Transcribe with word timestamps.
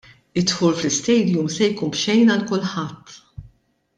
Id-dħul 0.41 0.71
fl-istadium 0.77 1.51
se 1.57 1.67
jkun 1.73 1.93
b'xejn 1.97 2.31
għal 2.37 2.45
kulħadd. 2.53 3.21